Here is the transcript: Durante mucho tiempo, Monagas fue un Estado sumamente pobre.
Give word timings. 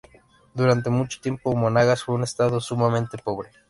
Durante 0.55 0.89
mucho 0.89 1.19
tiempo, 1.21 1.55
Monagas 1.55 2.03
fue 2.03 2.15
un 2.15 2.23
Estado 2.23 2.59
sumamente 2.59 3.19
pobre. 3.19 3.51